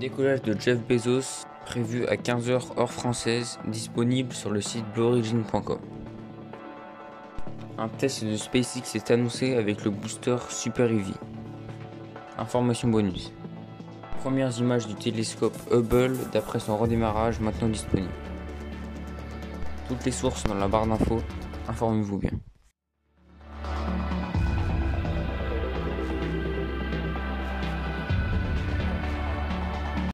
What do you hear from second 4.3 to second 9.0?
sur le site blueorigin.com. Un test de SpaceX